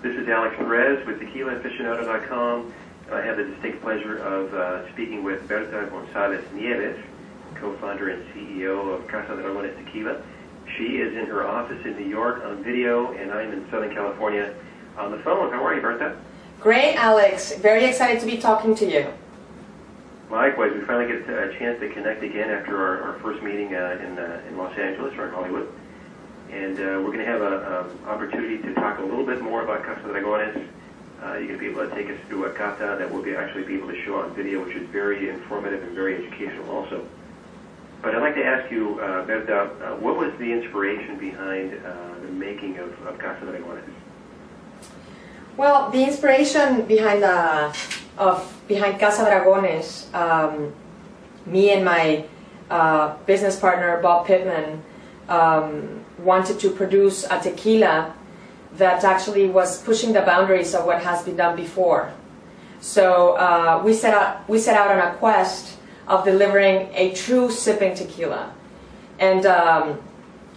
[0.00, 2.72] This is Alex Perez with TequilaAficionado.com.
[3.10, 6.96] I have the distinct pleasure of uh, speaking with Berta Gonzalez Nieves,
[7.56, 10.22] co-founder and CEO of Casa de Dragones Tequila.
[10.76, 14.54] She is in her office in New York on video, and I'm in Southern California
[14.96, 15.50] on the phone.
[15.50, 16.16] How are you, Berta?
[16.60, 17.56] Great, Alex.
[17.56, 19.12] Very excited to be talking to you.
[20.30, 23.98] Likewise, we finally get a chance to connect again after our, our first meeting uh,
[24.00, 25.72] in, uh, in Los Angeles or in Hollywood.
[26.50, 29.84] And uh, we're going to have an opportunity to talk a little bit more about
[29.84, 30.66] Casa Dragones.
[31.22, 33.34] Uh, you're going to be able to take us through a cata that we'll be
[33.34, 37.04] actually be able to show on video, which is very informative and very educational also.
[38.00, 42.14] But I'd like to ask you, uh, Berta, uh, what was the inspiration behind uh,
[42.22, 43.82] the making of, of Casa Dragones?
[45.56, 47.76] Well, the inspiration behind the
[48.16, 50.72] of behind Casa Dragones, um,
[51.46, 52.24] me and my
[52.70, 54.82] uh, business partner Bob Pittman
[55.28, 58.14] um, wanted to produce a tequila
[58.74, 62.12] that actually was pushing the boundaries of what has been done before.
[62.80, 67.50] So uh, we set out we set out on a quest of delivering a true
[67.50, 68.52] sipping tequila,
[69.18, 69.98] and um,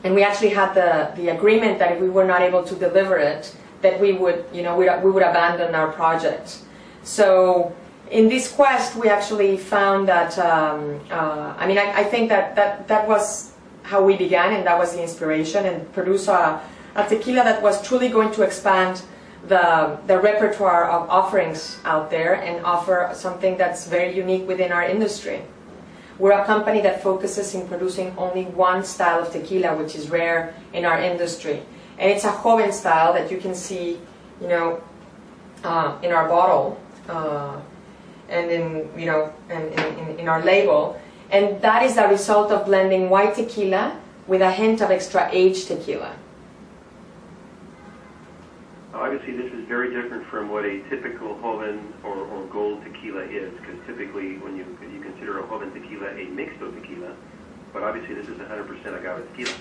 [0.04, 3.18] and we actually had the the agreement that if we were not able to deliver
[3.18, 6.60] it, that we would you know we we would abandon our project.
[7.04, 7.74] So
[8.12, 12.56] in this quest, we actually found that um, uh, I mean I, I think that
[12.56, 13.51] that that was
[13.92, 16.62] how we began, and that was the inspiration, and produce a,
[16.96, 19.04] a tequila that was truly going to expand
[19.48, 24.84] the, the repertoire of offerings out there and offer something that's very unique within our
[24.84, 25.42] industry.
[26.20, 30.54] We're a company that focuses in producing only one style of tequila, which is rare
[30.72, 31.60] in our industry.
[31.98, 34.00] And it's a joven style that you can see,
[34.40, 34.82] you know,
[35.64, 37.60] uh, in our bottle uh,
[38.30, 41.01] and in, you know, and in, in, in our label.
[41.32, 45.68] And that is the result of blending white tequila with a hint of extra aged
[45.68, 46.14] tequila.
[48.94, 53.52] Obviously, this is very different from what a typical Joven or, or gold tequila is,
[53.60, 57.16] because typically when you, you consider a Joven tequila a mixto tequila,
[57.72, 59.56] but obviously this is 100% agave tequila.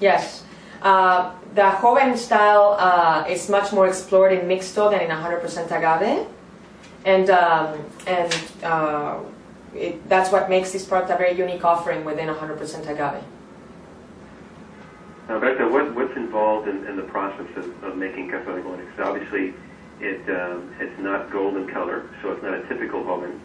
[0.00, 0.44] Yes.
[0.80, 6.26] Uh, the Joven style uh, is much more explored in mixto than in 100% agave.
[7.04, 9.18] And, um, and uh,
[9.74, 13.24] it, that's what makes this product a very unique offering within 100% agave.
[15.28, 18.98] Now, Berta, what, what's involved in, in the process of, of making Casa Dragones?
[18.98, 19.52] Obviously,
[20.00, 23.40] it, um, it's not golden color, so it's not a typical Joven.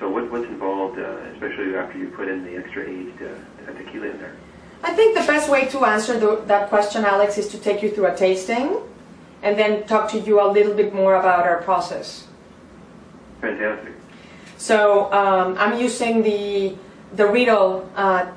[0.00, 1.04] So what, what's involved, uh,
[1.34, 4.34] especially after you put in the extra aged uh, tequila in there?
[4.82, 7.90] I think the best way to answer the, that question, Alex, is to take you
[7.90, 8.78] through a tasting
[9.42, 12.26] and then talk to you a little bit more about our process.
[13.40, 13.94] Fantastic.
[14.60, 16.76] So um, I'm using the
[17.16, 18.30] the Riedel uh,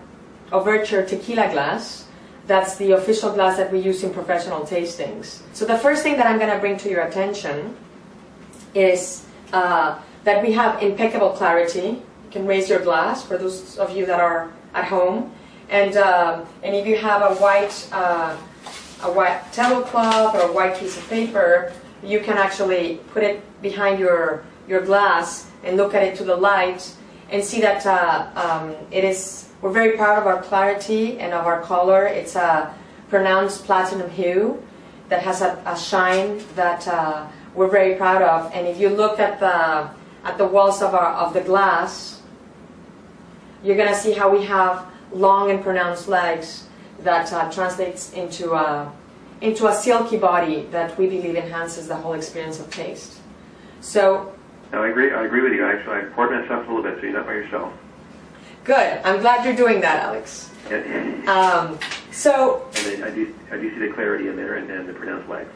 [0.54, 2.08] Overture tequila glass.
[2.48, 5.44] That's the official glass that we use in professional tastings.
[5.52, 7.76] So the first thing that I'm going to bring to your attention
[8.74, 12.00] is uh, that we have impeccable clarity.
[12.00, 15.30] You can raise your glass for those of you that are at home,
[15.68, 18.38] and uh, and if you have a white uh,
[19.04, 24.00] a white tablecloth or a white piece of paper, you can actually put it behind
[24.00, 26.94] your your glass and look at it to the light
[27.30, 31.46] and see that uh, um, it is, we're very proud of our clarity and of
[31.46, 32.06] our color.
[32.06, 32.74] It's a
[33.10, 34.62] pronounced platinum hue
[35.10, 38.52] that has a, a shine that uh, we're very proud of.
[38.54, 39.90] And if you look at the,
[40.28, 42.22] at the walls of, our, of the glass,
[43.64, 46.68] you're going to see how we have long and pronounced legs
[47.00, 48.92] that uh, translates into a,
[49.42, 53.20] into a silky body that we believe enhances the whole experience of taste.
[53.82, 54.33] So
[54.74, 55.12] no, I agree.
[55.12, 55.66] I agree with you.
[55.66, 57.72] Actually, I poured myself a little bit, so you're not by yourself.
[58.64, 59.00] Good.
[59.04, 60.50] I'm glad you're doing that, Alex.
[61.28, 61.78] Um,
[62.12, 62.68] so.
[62.88, 65.52] And I do, I do see the clarity in there and, and the pronounced legs.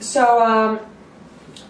[0.00, 0.78] So um,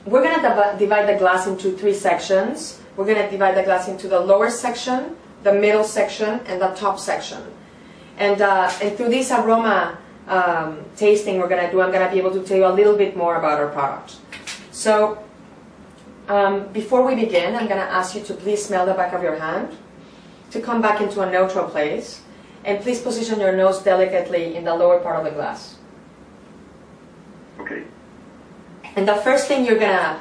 [0.04, 2.80] we're going to divide the glass into three sections.
[2.96, 6.68] We're going to divide the glass into the lower section, the middle section, and the
[6.74, 7.42] top section.
[8.18, 9.98] And uh, and through this aroma
[10.28, 12.74] um, tasting we're going to do, I'm going to be able to tell you a
[12.74, 14.16] little bit more about our product.
[14.70, 15.23] So
[16.28, 19.22] um, before we begin, I'm going to ask you to please smell the back of
[19.22, 19.76] your hand,
[20.50, 22.22] to come back into a neutral place,
[22.64, 25.76] and please position your nose delicately in the lower part of the glass.
[27.60, 27.84] Okay.
[28.96, 30.20] And the first thing you're gonna,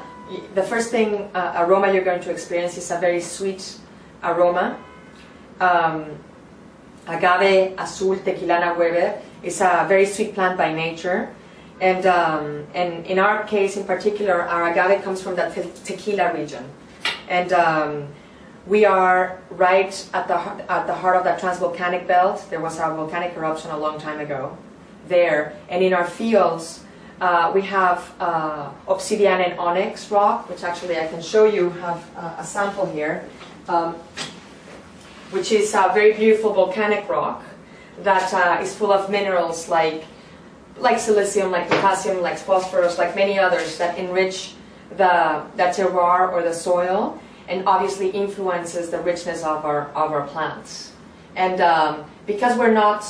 [0.54, 3.78] the first thing uh, aroma you're going to experience is a very sweet
[4.22, 4.78] aroma.
[5.60, 6.18] Um,
[7.06, 11.34] agave azul tequilana Weber is a very sweet plant by nature.
[11.80, 16.32] And, um, and in our case in particular, our agave comes from the te tequila
[16.32, 16.64] region.
[17.28, 18.08] And um,
[18.66, 20.38] we are right at the,
[20.70, 22.46] at the heart of that transvolcanic belt.
[22.50, 24.56] There was a volcanic eruption a long time ago
[25.08, 25.54] there.
[25.68, 26.80] And in our fields,
[27.20, 31.70] Uh, we have uh, obsidian and onyx rock, which actually I can show you.
[31.78, 33.22] Have uh, a sample here,
[33.68, 33.94] um,
[35.30, 37.40] which is a very beautiful volcanic rock
[38.02, 40.02] that uh, is full of minerals like
[40.78, 44.54] like silicium, like potassium, like phosphorus, like many others that enrich
[44.90, 50.26] the, the terroir or the soil and obviously influences the richness of our, of our
[50.26, 50.92] plants.
[51.36, 53.04] And um, because we're not,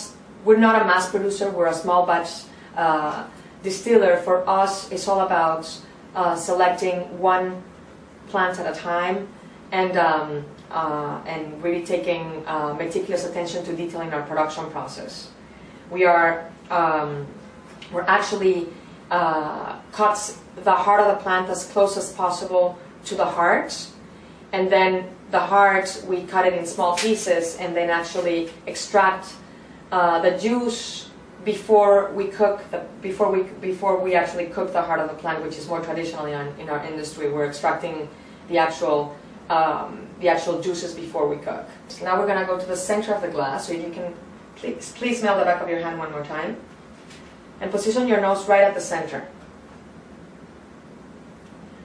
[0.44, 2.44] we're not a mass producer, we're a small batch
[2.76, 3.26] uh,
[3.62, 5.70] distiller, for us it's all about
[6.14, 7.62] uh, selecting one
[8.28, 9.28] plant at a time
[9.72, 15.30] and, um, uh, and really taking uh, meticulous attention to detail in our production process.
[15.90, 17.26] We are um,
[17.92, 18.66] we're actually
[19.10, 19.78] uh,
[20.56, 23.86] the heart of the plant as close as possible to the heart,
[24.52, 29.34] and then the heart we cut it in small pieces and then actually extract
[29.92, 31.10] uh, the juice
[31.44, 35.42] before we cook the before we before we actually cook the heart of the plant,
[35.42, 37.30] which is more traditionally on, in our industry.
[37.30, 38.08] We're extracting
[38.48, 39.16] the actual
[39.50, 41.66] um, the actual juices before we cook.
[41.88, 44.14] So now we're going to go to the center of the glass, so you can
[44.56, 46.56] please please smell the back of your hand one more time
[47.60, 49.26] and position your nose right at the center.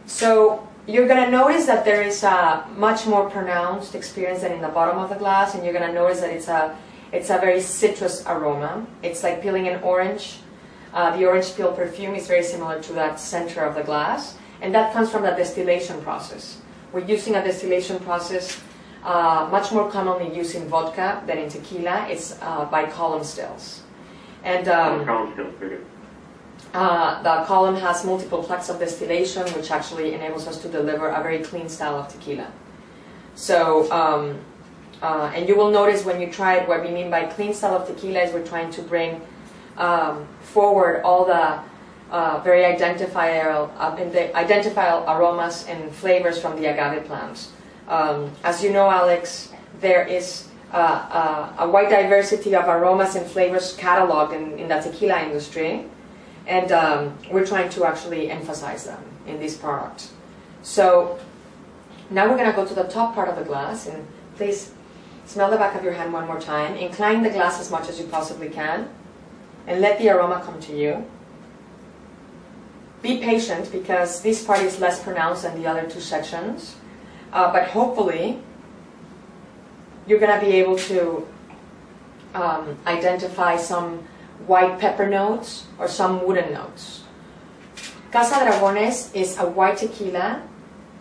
[0.06, 4.62] So you're going to notice that there is a much more pronounced experience than in
[4.62, 6.75] the bottom of the glass, and you're going to notice that it's a
[7.12, 8.86] it's a very citrus aroma.
[9.01, 10.39] It's like peeling an orange.
[10.94, 14.74] Uh, the orange peel perfume is very similar to that center of the glass, and
[14.74, 16.62] that comes from the distillation process.
[16.92, 18.60] We're using a distillation process
[19.04, 22.07] uh, much more commonly used in vodka than in tequila.
[22.10, 23.83] It's uh, by column stills.
[24.44, 25.86] And um, column very good.
[26.74, 31.22] Uh, the column has multiple plates of distillation, which actually enables us to deliver a
[31.24, 32.52] very clean style of tequila.
[33.36, 34.40] So, um,
[35.02, 37.76] uh, and you will notice when you try it, what we mean by clean style
[37.76, 39.22] of tequila is we're trying to bring
[39.78, 41.60] um, forward all the
[42.12, 43.96] uh, very identifiable, uh,
[44.36, 47.52] identifiable aromas and flavors from the agave plants.
[47.88, 53.75] Um, as you know, Alex, there is uh, a wide diversity of aromas and flavors
[53.77, 55.86] cataloged in, in the tequila industry,
[56.48, 60.10] and um, we're trying to actually emphasize them in this product.
[60.62, 61.19] So
[62.10, 64.06] now we're going to go to the top part of the glass, and
[64.36, 64.71] please
[65.25, 66.75] smell the back of your hand one more time.
[66.75, 68.89] Incline the glass as much as you possibly can,
[69.68, 71.06] and let the aroma come to you.
[73.01, 76.75] Be patient because this part is less pronounced than the other two sections,
[77.31, 78.42] uh, but hopefully
[80.07, 81.28] you're going to be able to
[82.34, 84.00] um, identify some
[84.48, 87.04] white pepper notes or some wooden notes.
[88.12, 90.42] Casa Dragones is a white tequila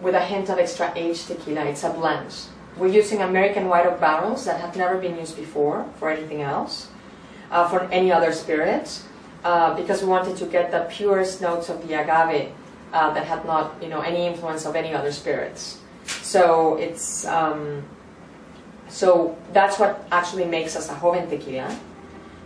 [0.01, 1.65] with a hint of extra aged tequila.
[1.65, 2.35] It's a blend.
[2.77, 6.89] We're using American white oak barrels that have never been used before for anything else,
[7.51, 9.05] uh, for any other spirits,
[9.43, 12.53] uh, because we wanted to get the purest notes of the agave
[12.93, 15.81] uh, that had not, you know, any influence of any other spirits.
[16.23, 17.83] So it's um,
[18.89, 21.79] so that's what actually makes us a joven tequila.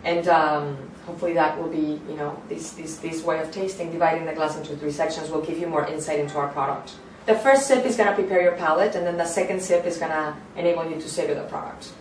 [0.05, 4.27] And um, hopefully that will be, you know, this, this, this way of tasting, dividing
[4.27, 6.95] the glass into three sections will give you more insight into our product.
[7.27, 9.97] The first sip is going to prepare your palate, and then the second sip is
[9.97, 11.93] going to enable you to savor the product.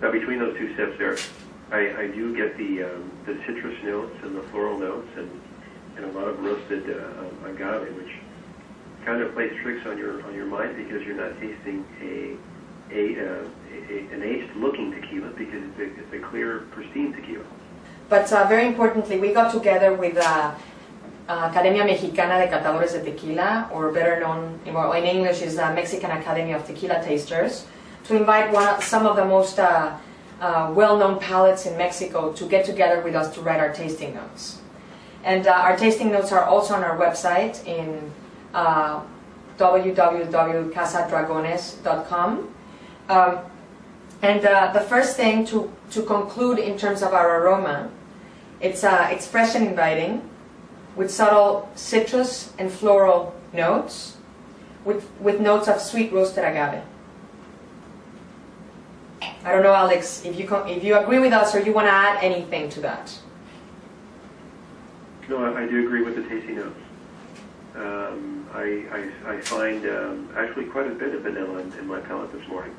[0.00, 1.18] Now, between those two sips there,
[1.72, 5.30] I, I do get the, um, the citrus notes and the floral notes and,
[5.96, 8.12] and a lot of roasted uh, agave, which
[9.04, 12.36] kind of plays tricks on your on your mind because you're not tasting a
[12.92, 13.44] a, uh,
[13.90, 17.44] a an aged looking tequila because it's a, it's a clear, pristine tequila.
[18.08, 20.52] But uh, very importantly, we got together with uh,
[21.28, 26.10] Academia Mexicana de Catadores de Tequila, or better known well, in English is the Mexican
[26.10, 27.66] Academy of Tequila Tasters,
[28.04, 29.96] to invite one, some of the most uh,
[30.40, 34.60] uh, well-known palates in Mexico to get together with us to write our tasting notes.
[35.22, 38.10] And uh, our tasting notes are also on our website in
[38.54, 39.02] uh,
[39.58, 42.54] www.casadragones.com.
[43.08, 43.38] Um,
[44.22, 47.90] and uh, the first thing to, to conclude in terms of our aroma,
[48.60, 50.28] it's, uh, it's fresh and inviting,
[50.96, 54.16] with subtle citrus and floral notes,
[54.84, 56.82] with, with notes of sweet roasted agave.
[59.44, 61.92] I don't know, Alex, if you, if you agree with us or you want to
[61.92, 63.18] add anything to that.
[65.28, 66.78] No, I, I do agree with the tasting notes.
[67.74, 72.00] Um, I, I, I, find um, actually quite a bit of vanilla in, in, my
[72.00, 72.74] palate this morning.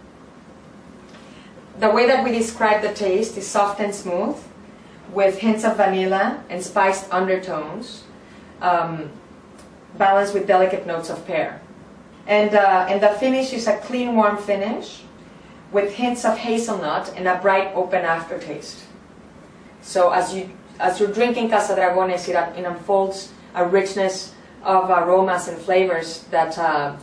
[1.79, 4.35] The way that we describe the taste is soft and smooth,
[5.13, 8.03] with hints of vanilla and spiced undertones,
[8.61, 9.09] um,
[9.97, 11.61] balanced with delicate notes of pear.
[12.27, 15.03] And, uh, and the finish is a clean, warm finish
[15.71, 18.83] with hints of hazelnut and a bright, open aftertaste.
[19.81, 20.49] So as you
[20.79, 24.33] as you're drinking Casa Dragones, it, it unfolds a richness
[24.63, 26.95] of aromas and flavors that uh,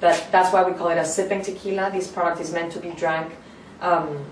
[0.00, 1.90] that that's why we call it a sipping tequila.
[1.90, 3.32] This product is meant to be drank
[3.80, 4.24] um,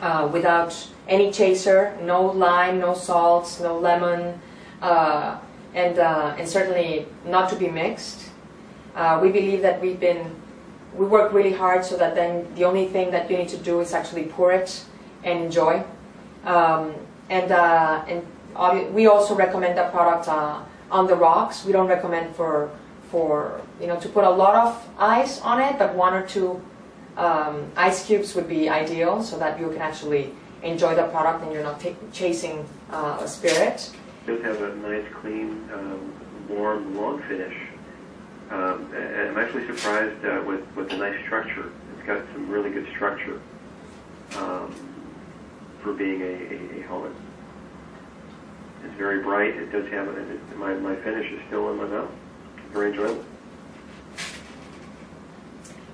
[0.00, 0.72] uh, without
[1.08, 4.40] any chaser, no lime, no salts, no lemon,
[4.80, 5.38] uh,
[5.74, 8.30] and uh, and certainly not to be mixed.
[8.94, 10.34] Uh, we believe that we've been
[10.96, 13.80] we work really hard so that then the only thing that you need to do
[13.80, 14.84] is actually pour it
[15.24, 15.82] and enjoy.
[16.44, 16.94] Um,
[17.30, 20.28] and uh, and we also recommend that product
[20.94, 21.64] on the rocks.
[21.64, 22.70] We don't recommend for
[23.10, 26.62] for you know to put a lot of ice on it, but one or two
[27.16, 30.32] um, ice cubes would be ideal so that you can actually
[30.62, 33.90] enjoy the product and you're not chasing uh, a spirit.
[34.26, 36.12] It does have a nice, clean, um,
[36.48, 37.54] warm, long finish.
[38.50, 41.70] Um, I'm actually surprised uh, with, with the nice structure.
[41.96, 43.40] It's got some really good structure
[44.36, 44.74] um,
[45.82, 47.14] for being a, a, a joven.
[48.84, 49.54] It's very bright.
[49.56, 52.10] It does have, it, my, my finish is still in my mouth.
[52.72, 53.24] Very enjoyable.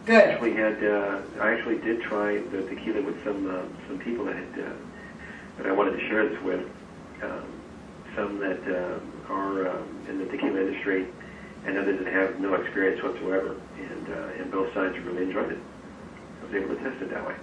[0.07, 0.31] Good.
[0.31, 4.35] actually had uh, I actually did try the tequila with some uh, some people that
[4.35, 4.73] had uh,
[5.59, 6.67] that I wanted to share this with.
[7.23, 7.61] Um,
[8.17, 11.07] some that uh, are um, in the tequila industry,
[11.65, 13.55] and others that have no experience whatsoever.
[13.79, 15.59] And uh, and both sides really enjoyed it.
[16.41, 17.37] I was able to test it that way.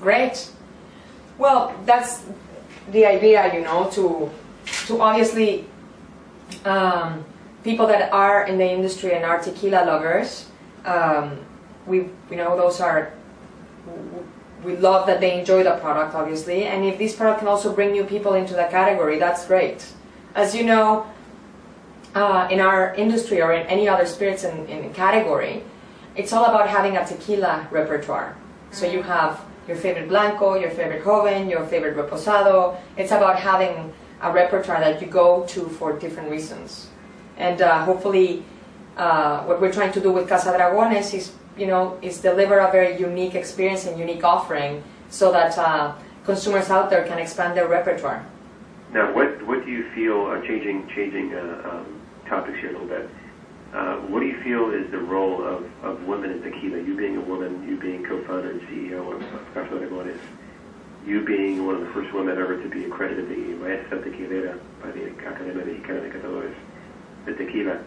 [0.00, 0.50] Great.
[1.36, 2.22] Well, that's
[2.90, 4.30] the idea, you know, to
[4.86, 5.66] to obviously
[6.64, 7.24] um,
[7.62, 10.46] people that are in the industry and are tequila lovers.
[10.84, 11.38] Um,
[11.86, 11.98] we,
[12.30, 13.12] you know, those are.
[14.64, 17.92] We love that they enjoy the product, obviously, and if this product can also bring
[17.92, 19.84] new people into the category, that's great.
[20.34, 21.06] As you know,
[22.14, 25.62] uh, in our industry or in any other spirits in, in category,
[26.16, 28.36] it's all about having a tequila repertoire.
[28.70, 32.76] So you have your favorite blanco, your favorite joven, your favorite reposado.
[32.96, 36.88] It's about having a repertoire that you go to for different reasons.
[37.36, 38.44] And uh, hopefully,
[38.96, 42.70] uh, what we're trying to do with Casa Dragones is, you know, is deliver a
[42.70, 45.94] very unique experience and unique offering, so that uh,
[46.24, 48.24] consumers out there can expand their repertoire.
[48.92, 50.40] Now, what what do you feel?
[50.42, 53.10] Changing changing uh, um, topics here a little bit.
[53.74, 56.78] Uh, what do you feel is the role of, of women in tequila?
[56.78, 60.20] You being a woman, you being co-founder and CEO of, of
[61.04, 64.92] you being one of the first women ever to be accredited the Maestra Tequilera by
[64.92, 66.54] the Academia Mexicana de Catadores
[67.26, 67.82] de Tequila,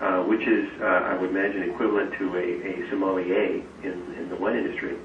[0.00, 4.36] uh, which is, uh, I would imagine, equivalent to a, a sommelier in, in the
[4.36, 4.96] wine industry.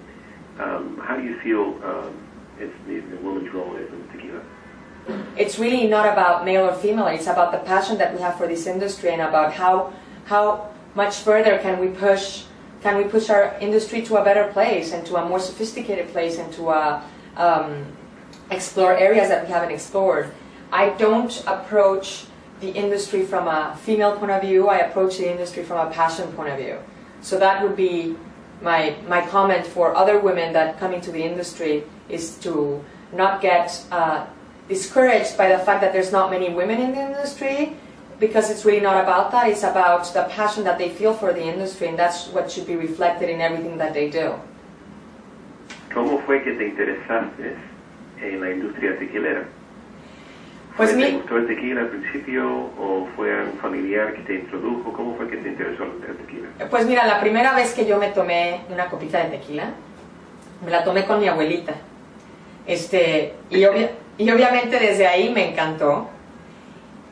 [0.59, 2.15] Um, how do you feel um,
[2.59, 4.41] it's the, the woman's role is in tequila?
[5.37, 7.07] it's really not about male or female.
[7.07, 9.93] It's about the passion that we have for this industry and about how
[10.27, 12.43] how much further can we push
[12.81, 16.37] can we push our industry to a better place and to a more sophisticated place
[16.37, 17.01] and to uh,
[17.35, 17.85] um,
[18.51, 20.31] explore areas that we haven't explored.
[20.71, 22.25] I don't approach
[22.59, 24.67] the industry from a female point of view.
[24.69, 26.77] I approach the industry from a passion point of view.
[27.21, 28.15] So that would be
[28.61, 33.83] my my comment for other women that come into the industry is to not get
[33.91, 34.25] uh,
[34.67, 37.75] discouraged by the fact that there's not many women in the industry
[38.19, 39.47] because it's really not about that.
[39.49, 42.75] It's about the passion that they feel for the industry, and that's what should be
[42.75, 44.33] reflected in everything that they do.
[45.93, 47.55] ¿Cómo fue que te interesaste
[48.21, 49.45] en la industria tequilera?
[50.75, 52.45] Pues ¿Te gustó el tequila al principio
[52.79, 54.93] o fue un familiar que te introdujo?
[54.93, 56.47] ¿Cómo fue que te interesó el el tequila?
[56.69, 59.71] Pues mira, la primera vez que yo me tomé una copita de tequila,
[60.63, 61.73] me la tomé con mi abuelita.
[62.67, 66.09] Este, y, obvia- y obviamente desde ahí me encantó.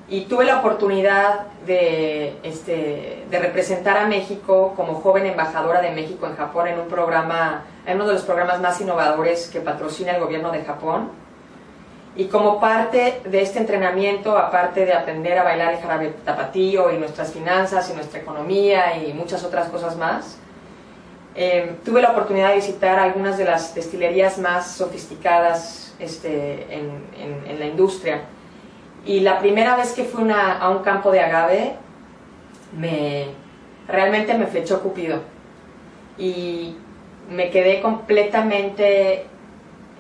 [0.08, 6.28] Y tuve la oportunidad de, este, de representar a México como joven embajadora de México
[6.28, 10.52] en Japón en un programa, uno de los programas más innovadores que patrocina el gobierno
[10.52, 11.10] de Japón.
[12.16, 16.98] Y como parte de este entrenamiento, aparte de aprender a bailar el jarabe tapatío y
[16.98, 20.38] nuestras finanzas y nuestra economía y muchas otras cosas más,
[21.34, 27.60] eh, tuve la oportunidad de visitar algunas de las destilerías más sofisticadas este, en- en
[27.60, 28.22] la industria.
[29.06, 31.76] Y la primera vez que fui a un campo de agave,
[32.78, 33.28] me,
[33.88, 35.22] realmente me flechó Cupido.
[36.18, 36.76] Y
[37.30, 39.26] me quedé completamente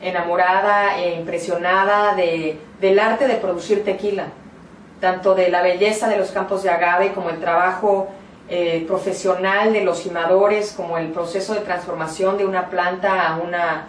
[0.01, 4.27] enamorada e impresionada de, del arte de producir tequila,
[4.99, 8.07] tanto de la belleza de los campos de agave como el trabajo
[8.47, 13.87] eh, profesional de los cimadores, como el proceso de transformación de una planta a una,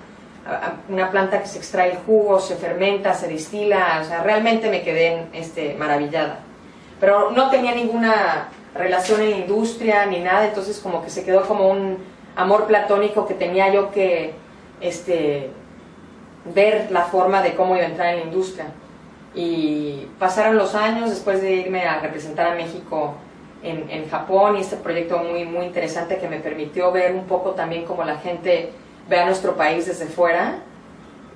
[0.88, 4.82] una planta que se extrae el jugo, se fermenta, se destila, o sea, realmente me
[4.82, 6.40] quedé este, maravillada.
[7.00, 11.68] Pero no tenía ninguna relación en industria ni nada, entonces como que se quedó como
[11.68, 11.98] un
[12.36, 14.34] amor platónico que tenía yo que
[14.80, 15.50] este,
[16.54, 18.66] ver la forma de cómo iba a entrar en la industria.
[19.34, 23.14] Y pasaron los años después de irme a representar a México
[23.62, 27.50] en, en Japón y este proyecto muy, muy interesante que me permitió ver un poco
[27.50, 28.72] también cómo la gente
[29.08, 30.58] ve a nuestro país desde fuera,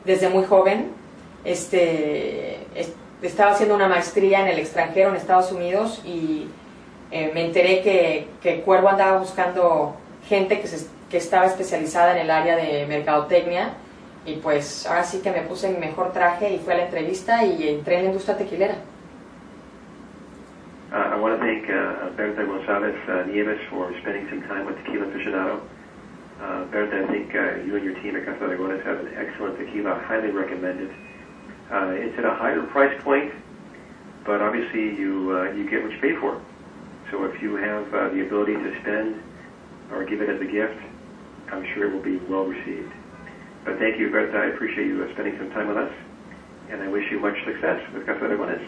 [0.04, 0.92] desde muy joven.
[1.44, 6.48] Este, es- estaba haciendo una maestría en el extranjero, en Estados Unidos, y
[7.10, 9.96] eh, me enteré que, que Cuervo andaba buscando
[10.28, 13.70] gente que, se- que estaba especializada en el área de mercadotecnia.
[14.26, 17.42] Y pues ahora sí que me puse mi mejor traje y fui a la entrevista
[17.44, 18.74] y entré en la industria tequilera.
[20.92, 25.06] Uh, I want to thank uh, Berta uh, Nieves for spending some time with Tequila
[25.06, 25.60] Aficionado.
[26.40, 29.58] Uh, Berta, I think uh, you and your team at Casa Dragones have an excellent
[29.58, 30.90] tequila, highly recommended.
[31.70, 33.32] Uh, it's at a higher price point,
[34.24, 36.40] but obviously you uh, you get what you pay for.
[37.10, 39.22] So if you have uh, the ability to spend
[39.92, 40.80] or give it as a gift,
[41.52, 42.92] I'm sure it will be well received.
[43.64, 44.38] But thank you, Berta.
[44.38, 45.92] I appreciate you uh, spending some time with us,
[46.70, 48.66] and I wish you much success with Casa Dragones.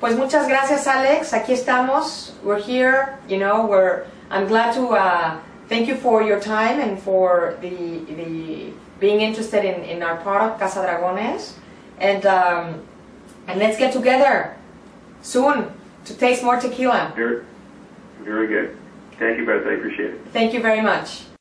[0.00, 1.32] Pues muchas gracias, Alex.
[1.32, 2.32] Aquí estamos.
[2.42, 3.18] We're here.
[3.28, 4.04] You know, we're.
[4.30, 5.38] I'm glad to uh,
[5.68, 10.60] thank you for your time and for the the being interested in, in our product,
[10.60, 11.54] Casa Dragones,
[11.98, 12.80] and um,
[13.48, 14.56] and let's get together
[15.22, 15.72] soon
[16.04, 17.12] to taste more tequila.
[17.16, 17.44] Very,
[18.22, 18.76] very good.
[19.18, 19.68] Thank you, Berta.
[19.70, 20.20] I appreciate it.
[20.32, 21.31] Thank you very much.